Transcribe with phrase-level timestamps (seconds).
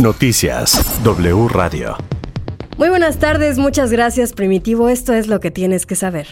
[0.00, 1.96] Noticias W Radio.
[2.76, 6.28] Muy buenas tardes, muchas gracias Primitivo, esto es lo que tienes que saber.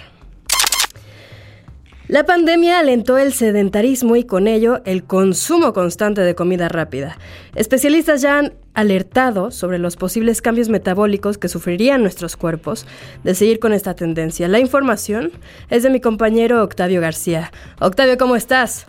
[2.06, 7.18] La pandemia alentó el sedentarismo y con ello el consumo constante de comida rápida.
[7.56, 12.86] Especialistas ya han alertado sobre los posibles cambios metabólicos que sufrirían nuestros cuerpos
[13.24, 14.46] de seguir con esta tendencia.
[14.46, 15.32] La información
[15.70, 17.50] es de mi compañero Octavio García.
[17.80, 18.86] Octavio, ¿cómo estás?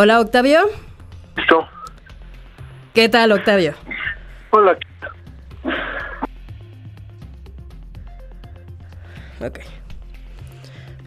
[0.00, 0.60] Hola, Octavio.
[1.36, 1.66] Listo.
[2.94, 3.74] ¿Qué tal, Octavio?
[4.50, 4.78] Hola.
[9.40, 9.58] Ok.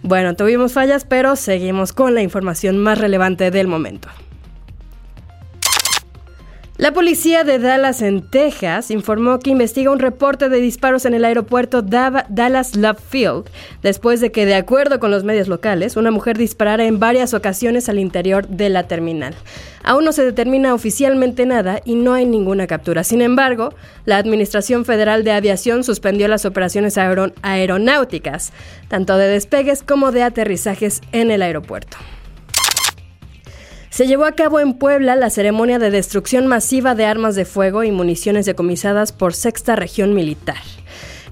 [0.02, 4.09] Bueno, tuvimos fallas, pero seguimos con la información más relevante del momento.
[6.81, 11.26] La policía de Dallas, en Texas, informó que investiga un reporte de disparos en el
[11.26, 13.44] aeropuerto Dallas Love Field,
[13.84, 17.88] después de que, de acuerdo con los medios locales, una mujer disparara en varias ocasiones
[17.88, 19.36] al interior de la terminal.
[19.84, 23.03] Aún no se determina oficialmente nada y no hay ninguna captura.
[23.03, 28.53] Sin embargo, la Administración Federal de Aviación suspendió las operaciones aeronáuticas,
[28.88, 31.98] tanto de despegues como de aterrizajes en el aeropuerto
[33.92, 37.84] se llevó a cabo en Puebla la ceremonia de destrucción masiva de armas de fuego
[37.84, 40.56] y municiones decomisadas por Sexta Región Militar.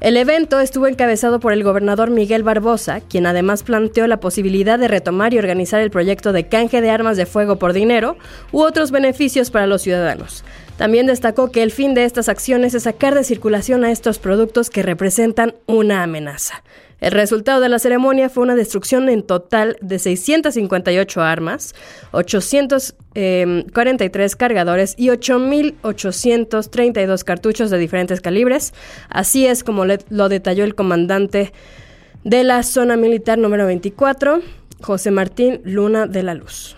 [0.02, 4.90] El evento estuvo encabezado por el gobernador Miguel Barbosa, quien además planteó la posibilidad de
[4.90, 8.18] retomar y organizar el proyecto de canje de armas de fuego por dinero
[8.52, 10.44] u otros beneficios para los ciudadanos.
[10.78, 14.70] También destacó que el fin de estas acciones es sacar de circulación a estos productos
[14.70, 16.62] que representan una amenaza.
[17.02, 21.74] El resultado de la ceremonia fue una destrucción en total de 658 armas,
[22.12, 28.74] 843 cargadores y 8.832 cartuchos de diferentes calibres.
[29.10, 31.54] Así es como lo detalló el comandante
[32.24, 34.42] de la zona militar número 24,
[34.82, 36.76] José Martín Luna de la Luz.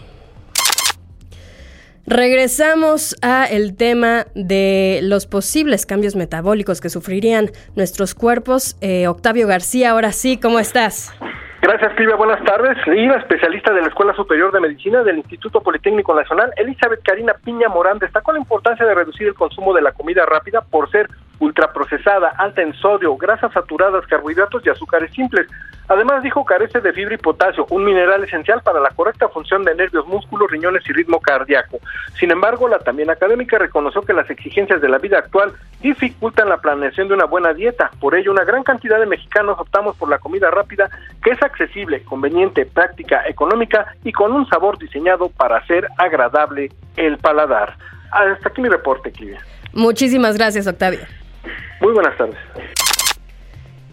[2.05, 8.75] Regresamos a el tema de los posibles cambios metabólicos que sufrirían nuestros cuerpos.
[8.81, 11.13] Eh, Octavio García, ahora sí, ¿cómo estás?
[11.61, 12.15] Gracias, Silvia.
[12.15, 12.75] Buenas tardes.
[12.87, 17.33] Y la especialista de la Escuela Superior de Medicina del Instituto Politécnico Nacional, Elizabeth Karina
[17.45, 21.07] Piña Morán, destacó la importancia de reducir el consumo de la comida rápida por ser
[21.37, 25.47] ultraprocesada, alta en sodio, grasas saturadas, carbohidratos y azúcares simples.
[25.91, 29.75] Además, dijo, carece de fibra y potasio, un mineral esencial para la correcta función de
[29.75, 31.79] nervios, músculos, riñones y ritmo cardíaco.
[32.17, 36.59] Sin embargo, la también académica reconoció que las exigencias de la vida actual dificultan la
[36.59, 37.91] planeación de una buena dieta.
[37.99, 40.89] Por ello, una gran cantidad de mexicanos optamos por la comida rápida,
[41.21, 47.17] que es accesible, conveniente, práctica, económica y con un sabor diseñado para hacer agradable el
[47.17, 47.75] paladar.
[48.13, 49.41] Hasta aquí mi reporte, Clivia.
[49.73, 51.01] Muchísimas gracias, Octavio.
[51.81, 52.37] Muy buenas tardes.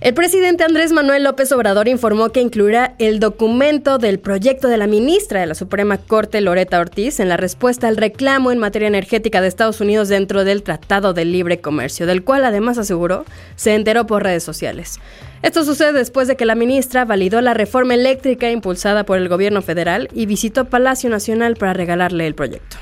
[0.01, 4.87] El presidente Andrés Manuel López Obrador informó que incluirá el documento del proyecto de la
[4.87, 9.41] ministra de la Suprema Corte, Loreta Ortiz, en la respuesta al reclamo en materia energética
[9.41, 13.25] de Estados Unidos dentro del Tratado de Libre Comercio, del cual además aseguró
[13.57, 15.01] se enteró por redes sociales.
[15.43, 19.63] Esto sucede después de que la ministra validó la reforma eléctrica impulsada por el gobierno
[19.63, 22.77] federal y visitó Palacio Nacional para regalarle el proyecto.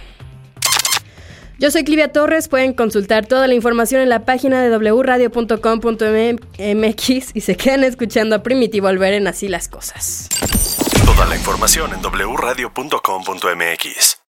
[1.59, 7.41] Yo soy Clivia Torres, pueden consultar toda la información en la página de wradio.com.mx y
[7.41, 10.29] se quedan escuchando a Primitivo al ver en así las cosas.
[11.07, 14.17] Toda la información en wradio.com.mx.